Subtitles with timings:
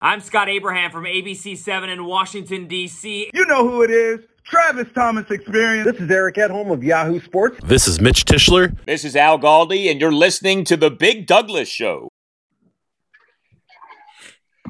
[0.00, 3.30] I'm Scott Abraham from ABC7 in Washington, D.C.
[3.32, 4.20] You know who it is.
[4.44, 5.90] Travis Thomas Experience.
[5.90, 7.60] This is Eric Edholm of Yahoo Sports.
[7.64, 8.76] This is Mitch Tischler.
[8.84, 12.10] This is Al Galdi, and you're listening to The Big Douglas Show.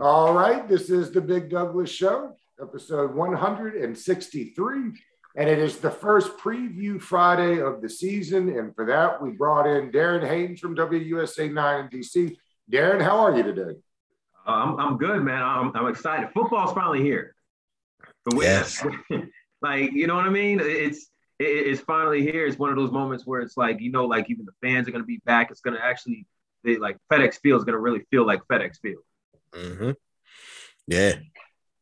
[0.00, 4.76] All right, this is The Big Douglas Show, episode 163.
[5.34, 8.56] And it is the first preview Friday of the season.
[8.56, 12.36] And for that, we brought in Darren Haynes from WUSA 9 in DC.
[12.70, 13.76] Darren, how are you today?
[14.46, 15.42] Uh, I'm, I'm good, man.
[15.42, 16.30] I'm, I'm excited.
[16.32, 17.34] Football's finally here.
[18.24, 18.84] The yes.
[19.62, 20.60] like, you know what I mean?
[20.60, 22.46] It's it, it's finally here.
[22.46, 24.92] It's one of those moments where it's like, you know, like even the fans are
[24.92, 25.50] going to be back.
[25.50, 26.26] It's going to actually,
[26.64, 29.02] they, like FedEx Field is going to really feel like FedEx Field.
[29.52, 29.90] Mm-hmm.
[30.86, 31.14] Yeah.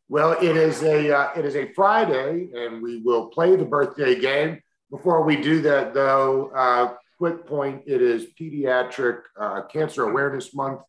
[0.08, 4.18] Well, it is a uh, it is a Friday, and we will play the birthday
[4.20, 4.60] game.
[4.90, 10.80] Before we do that, though, uh, quick point: it is Pediatric uh, Cancer Awareness Month,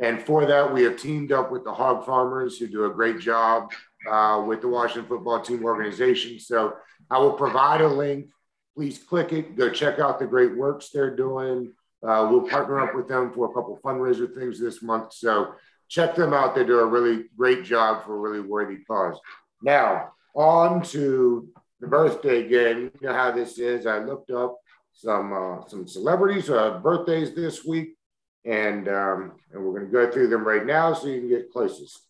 [0.00, 3.20] and for that, we have teamed up with the Hog Farmers, who do a great
[3.20, 3.72] job
[4.10, 6.38] uh, with the Washington Football Team organization.
[6.38, 6.74] So,
[7.10, 8.30] I will provide a link.
[8.76, 9.56] Please click it.
[9.56, 11.72] Go check out the great works they're doing.
[12.02, 15.12] Uh, we'll partner up with them for a couple fundraiser things this month.
[15.12, 15.52] So
[15.88, 16.54] check them out.
[16.54, 19.18] They do a really great job for a really worthy cause.
[19.62, 21.48] Now, on to
[21.80, 22.90] the birthday game.
[23.00, 23.86] You know how this is.
[23.86, 24.56] I looked up
[24.92, 27.96] some uh, some celebrities' uh, birthdays this week,
[28.44, 31.52] and um, and we're going to go through them right now so you can get
[31.52, 32.00] closest.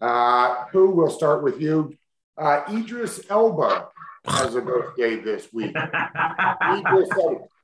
[0.00, 1.96] Uh, who will start with you?
[2.36, 3.88] Uh, Idris Elba
[4.26, 5.74] has a birthday this week.
[5.74, 7.08] Idris.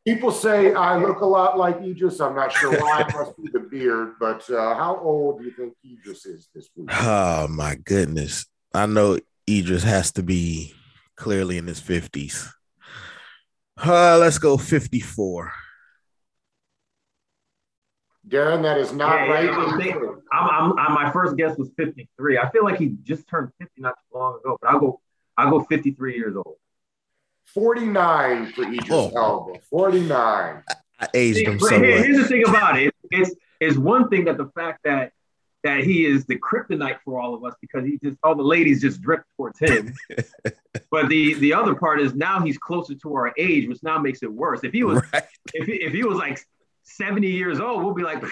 [0.04, 2.20] People say I look a lot like Idris.
[2.20, 3.02] I'm not sure why.
[3.02, 4.14] It must be the beard.
[4.18, 6.88] But uh, how old do you think Idris is this week?
[6.92, 8.46] Oh my goodness!
[8.74, 10.74] I know Idris has to be
[11.16, 12.52] clearly in his fifties.
[13.84, 15.52] Uh, let's go 54.
[18.32, 19.44] Darren, that is not yeah, right.
[19.44, 19.94] Yeah,
[20.32, 22.38] I'm, I'm, I'm, my first guess was 53.
[22.38, 25.00] I feel like he just turned 50 not too long ago, but I'll go
[25.36, 26.56] I'll go 53 years old.
[27.46, 29.12] 49 for Idris oh.
[29.14, 29.60] Elba.
[29.68, 30.62] 49.
[31.00, 32.94] I aged him so here, Here's the thing about it.
[33.10, 35.12] It's, it's one thing that the fact that
[35.64, 38.80] that he is the kryptonite for all of us because he just all the ladies
[38.80, 39.94] just drift towards him.
[40.90, 44.22] but the the other part is now he's closer to our age, which now makes
[44.22, 44.60] it worse.
[44.64, 45.24] If he was right.
[45.54, 46.40] if, he, if he was like
[46.84, 48.22] 70 years old, we'll be like,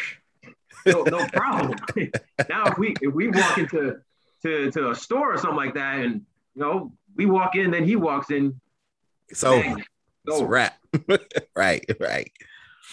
[0.86, 1.78] no, no problem.
[2.48, 4.00] now if we if we walk into
[4.42, 6.22] to, to a store or something like that and
[6.54, 8.60] you know we walk in, then he walks in,
[9.32, 9.62] so
[10.26, 10.78] It's a wrap.
[11.56, 12.30] right, right.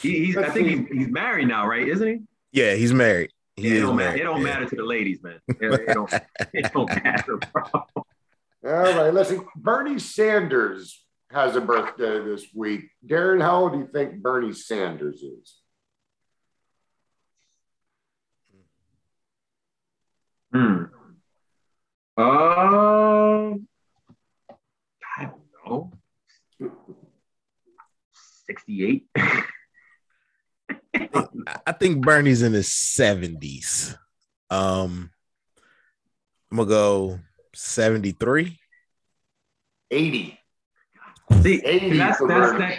[0.01, 1.87] He, he's, I think he's, he's married now, right?
[1.87, 2.21] Isn't he?
[2.51, 3.31] Yeah, he's married.
[3.55, 4.21] He yeah, it, don't married.
[4.21, 4.43] it don't yeah.
[4.43, 5.39] matter to the ladies, man.
[5.47, 6.13] It, it don't,
[6.53, 7.63] it don't matter, bro.
[7.73, 8.03] All
[8.63, 9.45] right, listen.
[9.55, 12.89] Bernie Sanders has a birthday this week.
[13.05, 15.57] Darren, how old do you think Bernie Sanders is?
[20.53, 20.85] Hmm.
[22.17, 23.67] Um,
[25.67, 25.91] know,
[28.45, 29.07] 68.
[31.65, 33.97] I think Bernie's in his 70s.
[34.49, 35.11] Um,
[36.51, 37.19] I'm gonna go
[37.53, 38.57] 73.
[39.91, 40.39] 80.
[41.41, 41.57] See,
[41.97, 42.77] that's, that's, that,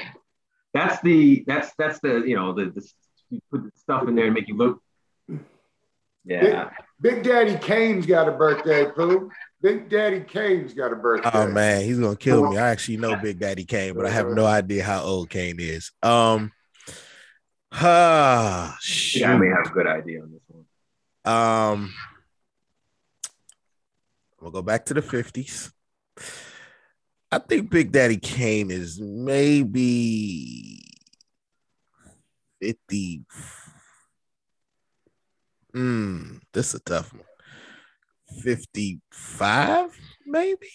[0.73, 2.89] that's the that's that's the you know the, the
[3.31, 4.83] you put the stuff in there and make you look.
[6.25, 6.71] Yeah.
[7.01, 9.31] Big, Big Daddy Kane's got a birthday, Pooh.
[9.63, 11.31] Big Daddy Kane's got a birthday.
[11.33, 12.59] Oh man, he's gonna kill me.
[12.59, 15.91] I actually know Big Daddy Kane, but I have no idea how old Kane is.
[16.03, 16.53] Um,
[17.73, 18.77] ah, uh,
[19.15, 21.35] yeah, I may have a good idea on this one.
[21.35, 21.95] Um,
[24.41, 25.73] we'll go back to the fifties.
[27.31, 30.83] I think Big Daddy Kane is maybe
[32.61, 33.25] fifty.
[35.75, 37.23] Hmm, this is a tough one.
[38.43, 39.91] 55,
[40.27, 40.69] maybe.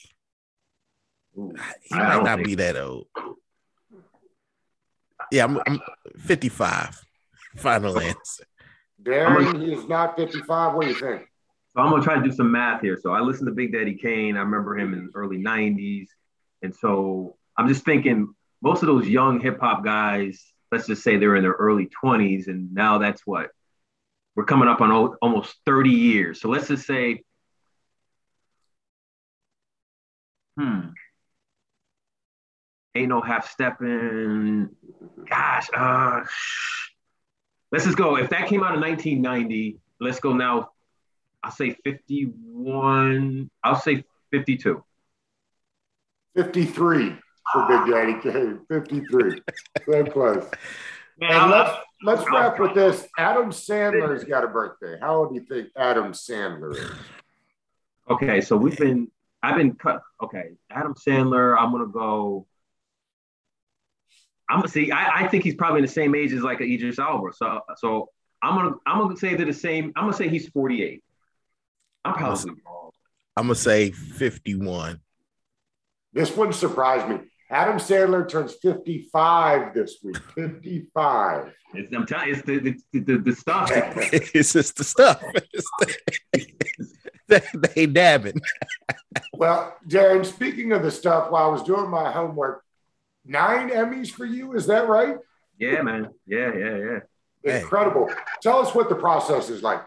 [1.37, 1.53] Ooh,
[1.83, 3.07] he might not be that old.
[5.31, 5.81] Yeah, I'm, I'm
[6.19, 7.01] 55.
[7.57, 8.45] Final answer.
[9.01, 10.73] Darren, he is not 55.
[10.73, 11.27] What do you think?
[11.75, 12.97] So I'm gonna try to do some math here.
[13.01, 14.37] So I listened to Big Daddy Kane.
[14.37, 16.07] I remember him in the early 90s.
[16.63, 21.17] And so I'm just thinking most of those young hip hop guys, let's just say
[21.17, 23.51] they're in their early 20s, and now that's what
[24.35, 26.41] we're coming up on almost 30 years.
[26.41, 27.23] So let's just say
[30.57, 30.89] Hmm.
[32.95, 34.69] Ain't no half stepping.
[35.27, 36.21] Gosh, uh,
[37.71, 38.17] let's just go.
[38.17, 40.69] If that came out in 1990, let's go now.
[41.43, 43.49] I'll say 51.
[43.63, 44.83] I'll say 52.
[46.35, 47.15] 53
[47.51, 48.59] for Big Daddy Kane.
[48.69, 49.41] 53.
[49.85, 50.49] so close.
[51.19, 53.07] Man, I'm, let's wrap with this.
[53.17, 54.97] Adam Sandler's got a birthday.
[54.99, 56.91] How old do you think Adam Sandler is?
[58.09, 59.09] Okay, so we've been
[59.43, 60.01] I've been cut.
[60.21, 61.55] Okay, Adam Sandler.
[61.57, 62.47] I'm gonna go.
[64.49, 64.91] I'm gonna see.
[64.91, 67.33] I, I think he's probably in the same age as like a Idris Elba.
[67.33, 68.09] So so
[68.41, 69.93] I'm gonna I'm gonna say they're the same.
[69.95, 71.03] I'm gonna say he's 48.
[72.05, 72.91] I'm probably wrong.
[73.37, 74.99] I'm gonna say 51.
[76.13, 77.19] This one surprised me.
[77.49, 80.17] Adam Sandler turns 55 this week.
[80.35, 81.53] 55.
[81.73, 83.69] It's, I'm telling you, it's the the, the, the stuff.
[83.73, 85.21] it's just the stuff.
[85.21, 86.45] The-
[87.27, 87.41] they,
[87.75, 88.39] they dabbing.
[89.33, 92.63] Well, Darren, speaking of the stuff, while I was doing my homework,
[93.25, 94.53] nine Emmys for you.
[94.53, 95.17] Is that right?
[95.57, 96.09] yeah, man.
[96.27, 96.99] Yeah, yeah, yeah.
[97.43, 97.61] Hey.
[97.61, 98.09] Incredible.
[98.41, 99.81] Tell us what the process is like.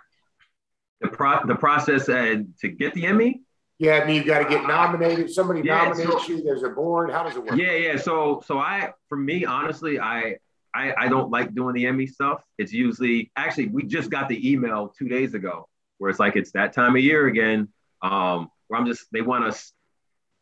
[1.00, 3.43] The pro the process uh, to get the Emmy.
[3.78, 5.31] Yeah, I mean, you got to get nominated.
[5.31, 6.43] Somebody Yeah, nominates so- you.
[6.43, 7.11] There's a board.
[7.11, 7.56] How does it work?
[7.56, 7.96] Yeah, yeah.
[7.99, 10.37] So so I for me, honestly, I
[10.75, 12.43] I, I don't like doing the Emmy stuff.
[12.58, 15.69] It's usually actually we just got the email two days ago
[15.99, 17.69] where it's like it's that time of year again.
[18.02, 19.73] Um, where I'm just they want us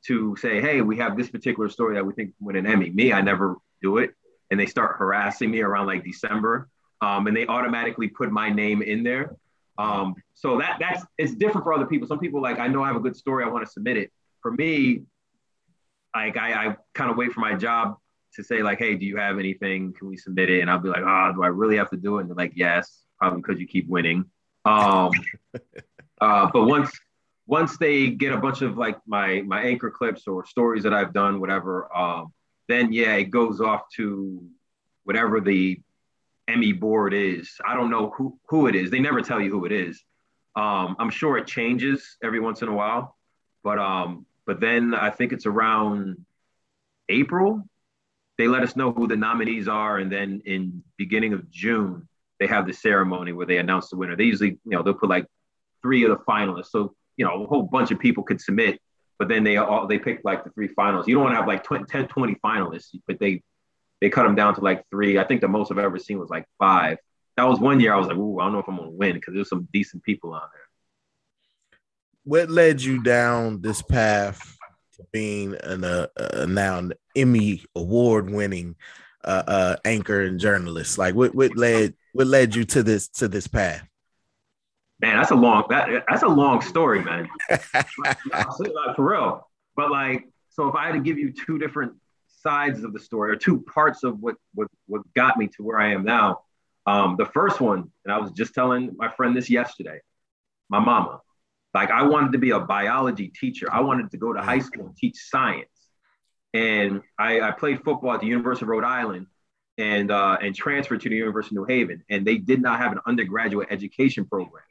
[0.07, 2.91] to say, hey, we have this particular story that we think win an Emmy.
[2.91, 4.11] Me, I never do it,
[4.51, 6.69] and they start harassing me around like December,
[7.01, 9.35] um, and they automatically put my name in there.
[9.79, 12.07] Um, so that that's it's different for other people.
[12.07, 14.13] Some people like I know I have a good story, I want to submit it.
[14.41, 15.03] For me,
[16.15, 17.97] like I, I kind of wait for my job
[18.35, 19.93] to say like, hey, do you have anything?
[19.93, 20.61] Can we submit it?
[20.61, 22.23] And I'll be like, oh, do I really have to do it?
[22.23, 24.25] And they're like, yes, probably because you keep winning.
[24.65, 25.11] Um,
[26.21, 26.91] uh, but once
[27.47, 31.13] once they get a bunch of like my my anchor clips or stories that I've
[31.13, 32.33] done, whatever, um,
[32.69, 34.43] then yeah, it goes off to
[35.05, 35.81] whatever the
[36.49, 37.59] Emmy board is.
[37.67, 38.91] I don't know who who it is.
[38.91, 40.03] They never tell you who it is.
[40.57, 43.17] Um, I'm sure it changes every once in a while,
[43.63, 46.25] but um, but then I think it's around
[47.09, 47.63] April.
[48.37, 52.09] They let us know who the nominees are, and then in beginning of June
[52.41, 54.17] they have the ceremony where they announce the winner.
[54.17, 55.27] They usually, you know, they'll put like
[55.83, 56.71] three of the finalists.
[56.71, 58.81] So you know, a whole bunch of people could submit,
[59.19, 61.07] but then they all they pick like the three finalists.
[61.07, 63.43] You don't want to have like 20, 10, 20 finalists, but they
[64.05, 65.19] they cut them down to like three.
[65.19, 66.99] I think the most I've ever seen was like five.
[67.39, 69.15] That was one year I was like, ooh, I don't know if I'm gonna win
[69.15, 71.79] because there's some decent people on there.
[72.25, 74.59] What led you down this path
[74.97, 78.77] to being an uh, uh, now an Emmy award winning
[79.25, 80.99] uh, uh, anchor and journalist?
[80.99, 83.89] Like what what led what led you to this to this path?
[85.01, 87.27] Man, that's a long that that's a long story, man.
[87.49, 89.49] like, for real.
[89.75, 91.95] But like, so if I had to give you two different
[92.45, 95.79] sides of the story or two parts of what what what got me to where
[95.79, 96.41] I am now,
[96.87, 100.01] um, the first one, and I was just telling my friend this yesterday,
[100.69, 101.21] my mama.
[101.73, 103.67] Like I wanted to be a biology teacher.
[103.73, 105.69] I wanted to go to high school and teach science.
[106.53, 109.27] And I, I played football at the University of Rhode Island
[109.77, 112.05] and uh, and transferred to the University of New Haven.
[112.09, 114.63] And they did not have an undergraduate education program.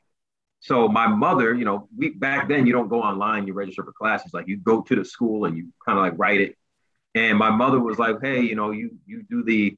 [0.61, 3.91] So my mother, you know, we back then you don't go online, you register for
[3.91, 4.33] classes.
[4.33, 6.55] Like you go to the school and you kind of like write it.
[7.15, 9.77] And my mother was like, hey, you know, you you do the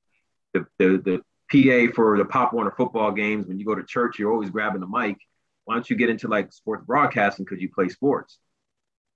[0.54, 1.22] the the,
[1.52, 3.48] the PA for the Pop Warner football games.
[3.48, 5.18] When you go to church, you're always grabbing the mic.
[5.66, 8.38] Why don't you get into like sports broadcasting because you play sports?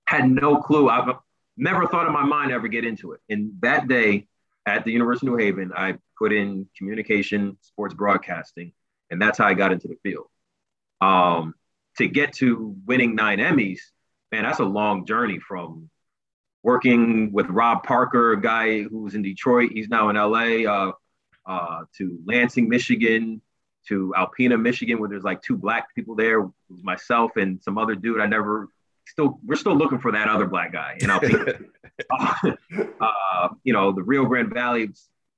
[0.06, 0.88] Had no clue.
[0.88, 1.14] I've
[1.56, 3.20] never thought in my mind ever get into it.
[3.28, 4.26] And that day
[4.66, 8.72] at the University of New Haven, I put in communication, sports broadcasting,
[9.10, 10.26] and that's how I got into the field.
[11.00, 11.54] Um,
[11.96, 13.80] to get to winning nine Emmys,
[14.30, 15.90] man, that's a long journey from
[16.62, 20.92] working with Rob Parker, a guy who was in Detroit, he's now in LA, uh,
[21.46, 23.40] uh, to Lansing, Michigan,
[23.88, 26.48] to Alpena, Michigan, where there's like two black people there,
[26.82, 28.68] myself and some other dude I never
[29.06, 31.64] still we're still looking for that other black guy in Alpena.
[33.00, 34.90] uh, you know, the Rio Grande Valley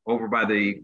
[0.06, 0.82] over by the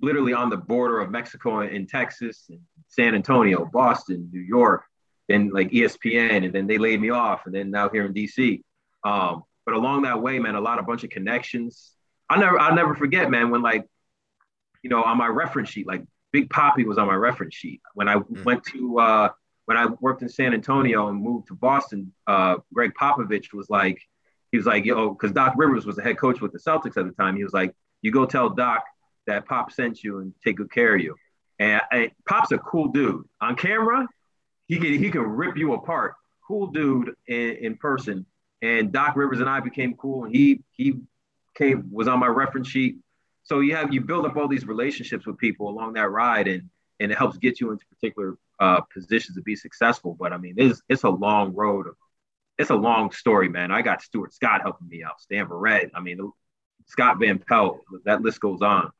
[0.00, 4.84] literally on the border of Mexico and Texas, and San Antonio, Boston, New York,
[5.28, 8.62] then like ESPN, and then they laid me off, and then now here in DC.
[9.04, 11.92] Um, but along that way, man, a lot of bunch of connections.
[12.28, 13.86] I never, I'll never forget, man, when like,
[14.82, 17.80] you know, on my reference sheet, like Big Poppy was on my reference sheet.
[17.94, 18.44] When I Mm.
[18.44, 19.28] went to, uh,
[19.66, 24.00] when I worked in San Antonio and moved to Boston, uh, Gregg Popovich was like,
[24.50, 27.06] he was like, yo, because Doc Rivers was the head coach with the Celtics at
[27.06, 27.36] the time.
[27.36, 27.72] He was like,
[28.02, 28.82] you go tell Doc
[29.28, 31.14] that Pop sent you and take good care of you.
[31.60, 33.24] And, and Pop's a cool dude.
[33.40, 34.08] On camera,
[34.66, 36.14] he can he can rip you apart.
[36.48, 38.26] Cool dude in, in person.
[38.62, 40.94] And Doc Rivers and I became cool, and he he
[41.56, 42.96] came was on my reference sheet.
[43.42, 46.68] So you have you build up all these relationships with people along that ride, and
[47.00, 50.16] and it helps get you into particular uh, positions to be successful.
[50.18, 51.86] But I mean, it's it's a long road.
[51.86, 51.94] Of,
[52.58, 53.70] it's a long story, man.
[53.70, 55.90] I got Stuart Scott helping me out, Stan Verrett.
[55.94, 56.30] I mean,
[56.86, 57.80] Scott Van Pelt.
[58.04, 58.90] That list goes on.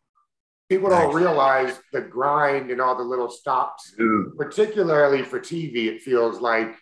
[0.71, 4.37] People don't realize the grind and all the little stops, Dude.
[4.37, 5.87] particularly for TV.
[5.87, 6.77] It feels like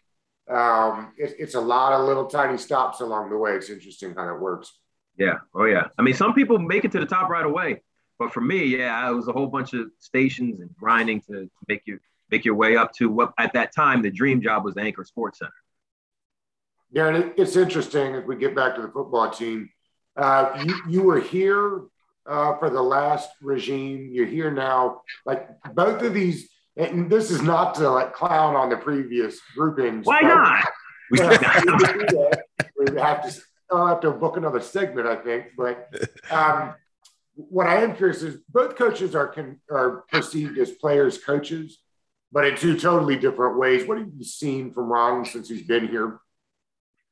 [0.50, 3.52] um, it, it's a lot of little tiny stops along the way.
[3.52, 4.72] It's interesting how that works.
[5.18, 5.38] Yeah.
[5.54, 5.88] Oh yeah.
[5.98, 7.82] I mean, some people make it to the top right away,
[8.18, 11.50] but for me, yeah, it was a whole bunch of stations and grinding to, to
[11.68, 11.98] make you
[12.30, 15.04] make your way up to what at that time the dream job was the Anchor
[15.04, 15.50] SportsCenter.
[16.94, 19.70] Darren, it, it's interesting if we get back to the football team.
[20.16, 21.82] Uh, you, you were here
[22.26, 24.08] uh, for the last regime.
[24.12, 25.02] You're here now.
[25.24, 26.48] Like both of these,
[26.78, 30.06] and this is not to like clown on the previous groupings.
[30.06, 30.68] Why not?
[31.10, 31.18] We-
[32.94, 35.48] we have to I'll have to book another segment, I think.
[35.56, 35.92] But
[36.30, 36.74] um,
[37.34, 41.78] what I am curious is both coaches are con- are perceived as players coaches,
[42.32, 43.86] but in two totally different ways.
[43.86, 46.18] What have you seen from Ron since he's been here?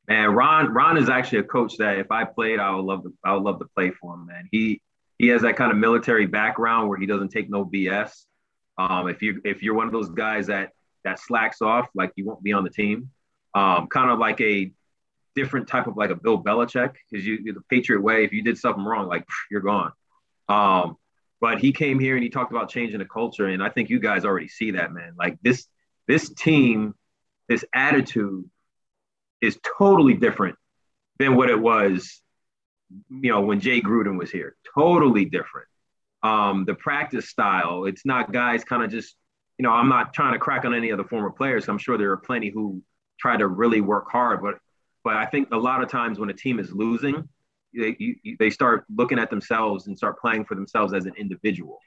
[0.08, 3.12] Man, Ron Ron is actually a coach that if I played, I would love to
[3.24, 4.48] I would love to play for him, man.
[4.50, 4.80] He
[5.18, 8.12] he has that kind of military background where he doesn't take no BS.
[8.78, 10.70] Um, if you if you're one of those guys that
[11.04, 13.10] that slacks off, like you won't be on the team.
[13.54, 14.72] Um, kind of like a
[15.34, 18.24] different type of like a Bill Belichick, because you the Patriot way.
[18.24, 19.92] If you did something wrong, like you're gone.
[20.48, 20.96] Um,
[21.40, 23.98] but he came here and he talked about changing the culture, and I think you
[23.98, 25.14] guys already see that, man.
[25.18, 25.66] Like this
[26.06, 26.94] this team,
[27.48, 28.48] this attitude
[29.40, 30.56] is totally different
[31.18, 32.20] than what it was,
[33.10, 34.56] you know, when Jay Gruden was here.
[34.74, 35.68] Totally different.
[36.26, 39.10] Um, the practice style, it's not guys kind of just,
[39.58, 41.68] you know, I'm not trying to crack on any of the former players.
[41.68, 42.82] I'm sure there are plenty who
[43.24, 44.54] try to really work hard, but
[45.06, 47.16] but I think a lot of times when a team is losing,
[47.72, 51.78] they you, they start looking at themselves and start playing for themselves as an individual.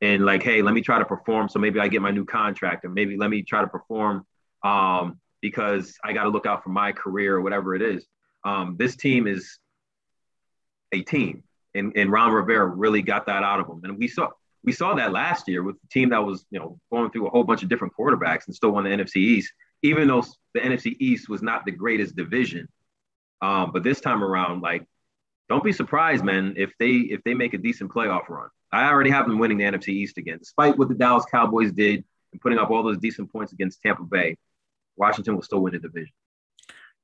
[0.00, 2.84] And like, hey, let me try to perform so maybe I get my new contract,
[2.84, 4.26] or maybe let me try to perform
[4.62, 5.04] um,
[5.40, 8.06] because I got to look out for my career or whatever it is.
[8.44, 9.58] Um, this team is
[10.92, 11.42] a team,
[11.78, 13.80] and, and Ron Rivera really got that out of them.
[13.84, 14.28] And we saw
[14.64, 17.30] we saw that last year with the team that was you know going through a
[17.30, 20.96] whole bunch of different quarterbacks and still won the NFC East, even though the NFC
[20.98, 22.68] East was not the greatest division.
[23.40, 24.84] Um, but this time around, like,
[25.48, 28.48] don't be surprised, man, if they if they make a decent playoff run.
[28.70, 32.04] I already have them winning the NFC East again, despite what the Dallas Cowboys did
[32.32, 34.36] and putting up all those decent points against Tampa Bay.
[34.96, 36.12] Washington will still win the division.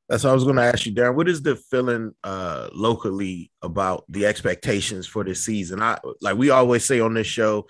[0.08, 1.14] That's what I was going to ask you, Darren.
[1.14, 5.80] What is the feeling uh, locally about the expectations for this season?
[5.82, 7.66] I like we always say on this show,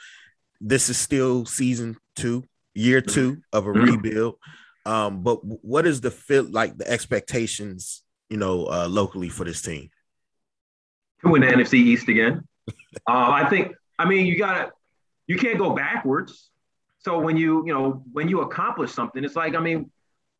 [0.60, 2.42] this is still season two,
[2.74, 3.84] year two of a Mhm.
[3.84, 4.36] rebuild.
[4.84, 9.62] Um, but what is the feel like the expectations, you know, uh, locally for this
[9.62, 9.90] team?
[11.22, 12.46] to win the NFC East again.
[12.68, 12.72] Uh,
[13.08, 13.72] I think.
[13.98, 14.72] I mean, you gotta.
[15.26, 16.50] You can't go backwards.
[16.98, 19.90] So when you you know when you accomplish something, it's like I mean,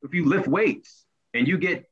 [0.02, 1.03] if you lift weights
[1.34, 1.84] and you get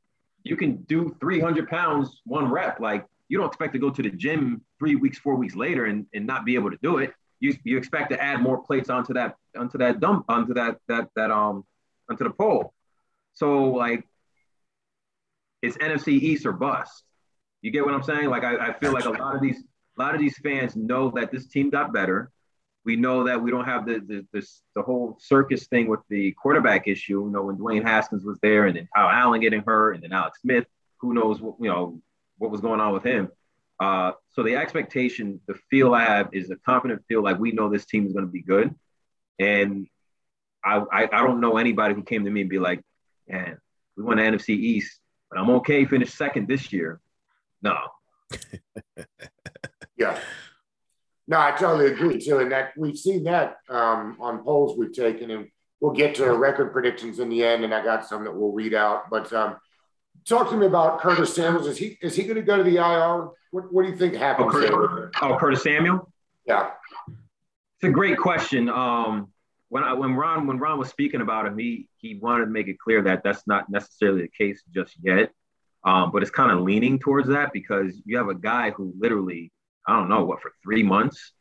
[0.43, 4.09] you can do 300 pounds one rep, like you don't expect to go to the
[4.09, 7.13] gym three weeks, four weeks later and, and not be able to do it.
[7.39, 11.09] You, you expect to add more plates onto that onto that dump onto that that
[11.15, 11.65] that um
[12.09, 12.73] onto the pole.
[13.33, 14.05] So like
[15.61, 17.03] it's NFC East or bust.
[17.61, 18.29] You get what I'm saying?
[18.29, 19.63] Like I, I feel like a lot of these
[19.97, 22.31] a lot of these fans know that this team got better.
[22.85, 26.31] We know that we don't have the the this, the whole circus thing with the
[26.33, 27.23] quarterback issue.
[27.25, 30.11] You know, when Dwayne Haskins was there, and then Kyle Allen getting hurt, and then
[30.11, 30.65] Alex Smith.
[30.99, 32.01] Who knows what you know
[32.37, 33.29] what was going on with him?
[33.79, 37.69] Uh, so the expectation, the feel I have is a confident feel like we know
[37.69, 38.73] this team is going to be good,
[39.39, 39.87] and
[40.63, 42.81] I, I I don't know anybody who came to me and be like,
[43.27, 43.57] man,
[43.97, 44.99] we won the NFC East,
[45.29, 45.85] but I'm okay.
[45.85, 47.01] Finish second this year.
[47.61, 47.77] No,
[49.97, 50.19] Yeah.
[51.27, 52.39] No, I totally agree too.
[52.39, 55.47] And that we've seen that um, on polls we've taken, and
[55.79, 57.63] we'll get to record predictions in the end.
[57.63, 59.09] And I got some that we'll read out.
[59.09, 59.55] But um,
[60.27, 61.67] talk to me about Curtis Samuels.
[61.67, 63.29] Is he is he going to go to the IR?
[63.51, 65.11] What, what do you think Oh, happens Curtis, there?
[65.21, 66.11] oh, Curtis Samuel.
[66.45, 66.71] Yeah.
[67.07, 68.67] It's a great question.
[68.69, 69.29] Um,
[69.69, 72.67] when I, when Ron when Ron was speaking about him, he he wanted to make
[72.67, 75.31] it clear that that's not necessarily the case just yet.
[75.85, 79.51] Um, but it's kind of leaning towards that because you have a guy who literally
[79.87, 81.33] I don't know what for three months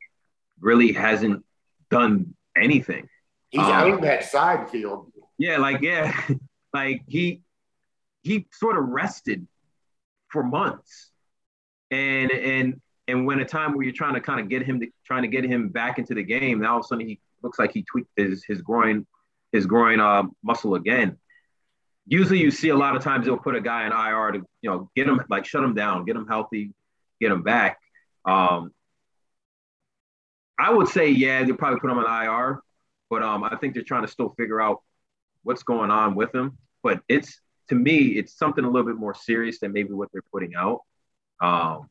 [0.61, 1.44] really hasn't
[1.90, 3.08] done anything.
[3.50, 5.12] He's Um, that side field.
[5.38, 6.12] Yeah, like yeah,
[6.75, 7.42] like he
[8.22, 9.46] he sort of rested
[10.28, 11.11] for months,
[11.90, 14.88] and and and when a time where you're trying to kind of get him to
[15.04, 17.58] trying to get him back into the game, now all of a sudden he looks
[17.58, 19.06] like he tweaked his his groin
[19.52, 21.18] his groin uh, muscle again.
[22.06, 24.70] Usually, you see a lot of times they'll put a guy in IR to you
[24.70, 26.72] know get him like shut him down, get him healthy,
[27.20, 27.78] get him back.
[28.25, 28.73] Um,
[30.59, 32.61] I would say yeah, they'll probably put him on IR,
[33.11, 34.83] but um, I think they're trying to still figure out
[35.43, 36.59] what's going on with him.
[36.83, 40.23] But it's to me, it's something a little bit more serious than maybe what they're
[40.33, 40.81] putting out.
[41.41, 41.88] Um,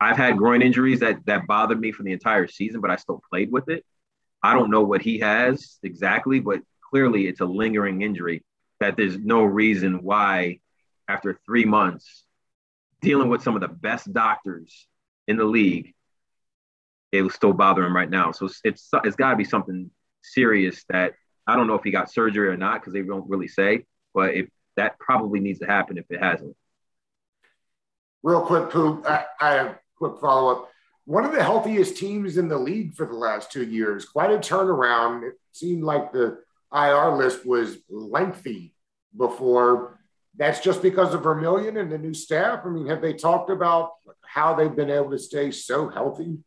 [0.00, 3.22] I've had groin injuries that that bothered me for the entire season, but I still
[3.30, 3.84] played with it.
[4.42, 6.60] I don't know what he has exactly, but
[6.90, 8.44] clearly it's a lingering injury
[8.80, 10.60] that there's no reason why
[11.08, 12.24] after three months
[13.00, 14.86] dealing with some of the best doctors
[15.28, 15.94] in the league,
[17.12, 18.32] it was still bothering him right now.
[18.32, 19.90] So it's it's, it's got to be something
[20.22, 21.12] serious that
[21.46, 24.34] I don't know if he got surgery or not because they don't really say, but
[24.34, 26.56] if that probably needs to happen if it hasn't.
[28.22, 30.70] Real quick, Pooh, I, I have a quick follow up.
[31.04, 34.04] One of the healthiest teams in the league for the last two years.
[34.04, 35.26] Quite a turnaround.
[35.26, 36.38] It seemed like the
[36.72, 38.74] IR list was lengthy
[39.16, 39.97] before.
[40.38, 42.60] That's just because of Vermillion and the new staff.
[42.64, 43.90] I mean, have they talked about
[44.24, 46.38] how they've been able to stay so healthy?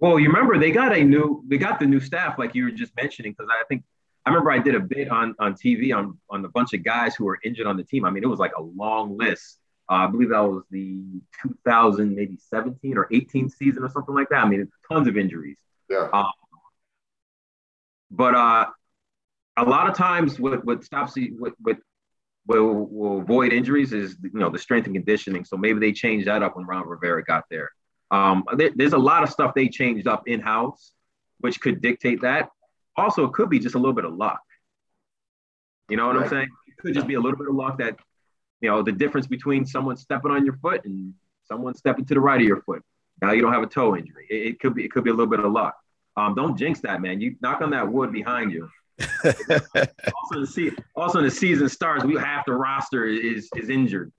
[0.00, 2.70] Well, you remember they got a new they got the new staff like you were
[2.70, 3.84] just mentioning because I think
[4.26, 7.14] I remember I did a bit on on TV on on a bunch of guys
[7.14, 8.04] who were injured on the team.
[8.04, 9.58] I mean, it was like a long list.
[9.90, 11.02] Uh, I believe that was the
[11.42, 14.44] 2000 maybe 17 or 18 season or something like that.
[14.44, 15.56] I mean, tons of injuries.
[15.88, 16.08] Yeah.
[16.12, 16.26] Um,
[18.10, 18.66] but uh,
[19.56, 21.78] a lot of times, what what stops you, what what
[22.48, 25.44] will will avoid injuries is you know the strength and conditioning.
[25.44, 27.70] So maybe they changed that up when Ron Rivera got there.
[28.10, 30.92] Um, there, there's a lot of stuff they changed up in house,
[31.40, 32.48] which could dictate that.
[32.96, 34.40] Also, it could be just a little bit of luck.
[35.88, 36.24] You know what right.
[36.24, 36.48] I'm saying?
[36.66, 37.96] It could just be a little bit of luck that,
[38.60, 41.14] you know, the difference between someone stepping on your foot and
[41.44, 42.82] someone stepping to the right of your foot.
[43.20, 44.26] Now you don't have a toe injury.
[44.30, 45.76] It, it could be it could be a little bit of luck.
[46.16, 47.20] Um, don't jinx that, man.
[47.20, 48.68] You knock on that wood behind you.
[49.24, 54.12] also, the also the season starts, we half the roster is is injured.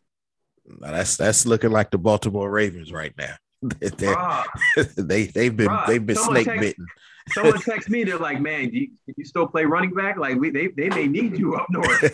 [0.79, 3.35] That's that's looking like the Baltimore Ravens right now.
[4.95, 6.85] they they've been they've been snake text, bitten.
[7.31, 10.17] someone text me, they're like, "Man, do you, you, still play running back?
[10.17, 12.13] Like we they they may need you up north."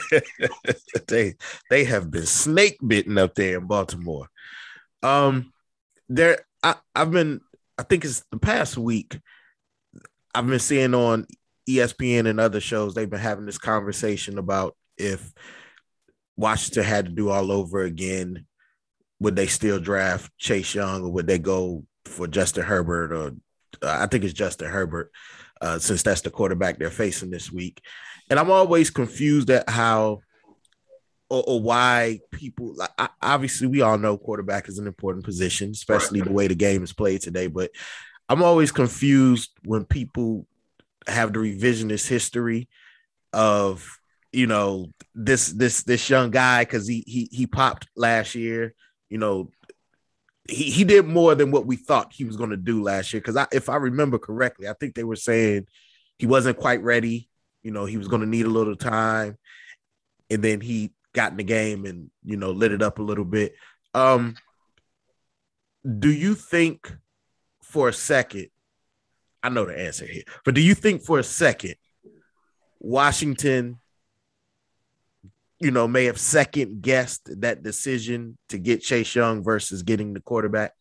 [1.07, 1.35] they
[1.69, 4.27] they have been snake bitten up there in Baltimore.
[5.03, 5.53] Um,
[6.09, 7.41] there I I've been
[7.77, 9.19] I think it's the past week.
[10.33, 11.27] I've been seeing on
[11.67, 15.33] ESPN and other shows they've been having this conversation about if
[16.37, 18.45] Washington had to do all over again
[19.19, 23.27] would they still draft Chase Young or would they go for Justin Herbert or
[23.81, 25.11] uh, I think it's Justin Herbert
[25.61, 27.81] uh, since that's the quarterback they're facing this week.
[28.29, 30.19] And I'm always confused at how
[31.29, 36.21] or, or why people I, obviously we all know quarterback is an important position, especially
[36.21, 37.47] the way the game is played today.
[37.47, 37.71] But
[38.29, 40.47] I'm always confused when people
[41.07, 42.67] have the revisionist history
[43.33, 43.99] of
[44.31, 48.73] you know this this this young guy because he he he popped last year
[49.09, 49.51] you know,
[50.47, 53.21] he, he did more than what we thought he was going to do last year.
[53.21, 55.67] Because I, if I remember correctly, I think they were saying
[56.17, 57.29] he wasn't quite ready.
[57.63, 59.37] You know, he was going to need a little time,
[60.29, 63.25] and then he got in the game and you know lit it up a little
[63.25, 63.55] bit.
[63.93, 64.35] Um,
[65.99, 66.93] do you think
[67.63, 68.49] for a second?
[69.45, 71.75] I know the answer here, but do you think for a second
[72.79, 73.79] Washington
[75.59, 80.19] you know, may have second guessed that decision to get Chase Young versus getting the
[80.19, 80.73] quarterback?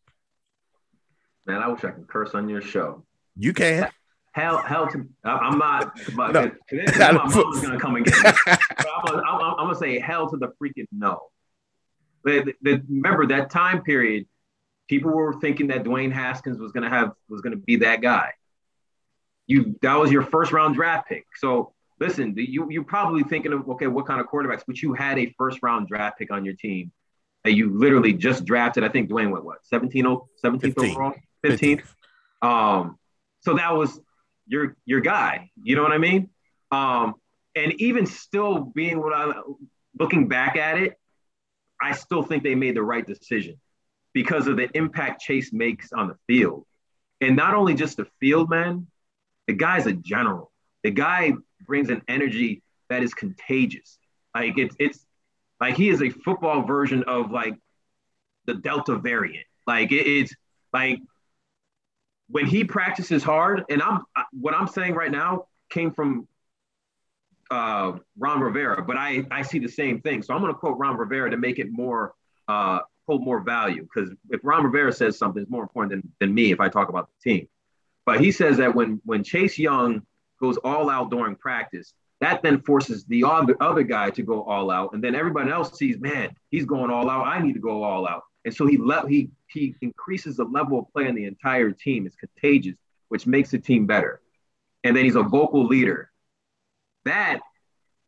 [1.46, 3.04] Man, I wish I could curse on your show.
[3.36, 3.88] You can.
[4.32, 5.98] Hell, hell to I'm not.
[6.16, 6.50] But no.
[6.98, 8.30] my mom's gonna come and get me.
[8.46, 8.56] I'm,
[9.06, 11.20] gonna, I'm, I'm, gonna say hell to the freaking no.
[12.24, 14.26] The, the, remember that time period,
[14.88, 18.32] people were thinking that Dwayne Haskins was gonna have was gonna be that guy.
[19.46, 21.26] You that was your first round draft pick.
[21.36, 24.62] So listen, you you're probably thinking of okay, what kind of quarterbacks?
[24.66, 26.92] But you had a first round draft pick on your team
[27.44, 28.84] that you literally just drafted.
[28.84, 30.04] I think Dwayne went what 17
[30.42, 31.84] 17th overall, 15th.
[32.42, 32.98] Um,
[33.40, 34.00] so that was
[34.46, 35.50] your your guy.
[35.62, 36.30] You know what I mean?
[36.70, 37.14] Um,
[37.54, 39.32] and even still being what I
[39.98, 40.98] looking back at it,
[41.80, 43.60] I still think they made the right decision
[44.12, 46.66] because of the impact Chase makes on the field.
[47.20, 48.86] And not only just the field, man,
[49.46, 50.52] the guy's a general.
[50.82, 51.32] The guy
[51.66, 53.98] brings an energy that is contagious.
[54.34, 55.04] Like it's it's
[55.60, 57.54] like he is a football version of like
[58.46, 59.46] the Delta variant.
[59.66, 60.34] Like it, it's
[60.72, 61.00] like
[62.28, 64.02] when he practices hard, and I'm
[64.32, 66.28] what I'm saying right now came from
[67.50, 70.22] uh, Ron Rivera, but I I see the same thing.
[70.22, 72.14] So I'm going to quote Ron Rivera to make it more
[72.48, 76.34] uh, hold more value because if Ron Rivera says something, it's more important than, than
[76.34, 77.48] me if I talk about the team.
[78.06, 80.02] But he says that when when Chase Young
[80.40, 83.24] goes all out during practice, that then forces the
[83.60, 84.92] other guy to go all out.
[84.92, 87.26] And then everybody else sees, man, he's going all out.
[87.26, 88.22] I need to go all out.
[88.44, 92.06] And so he le- he he increases the level of play in the entire team.
[92.06, 92.76] It's contagious,
[93.08, 94.20] which makes the team better.
[94.82, 96.10] And then he's a vocal leader.
[97.04, 97.40] That